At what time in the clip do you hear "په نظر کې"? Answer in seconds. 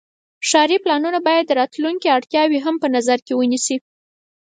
2.83-3.33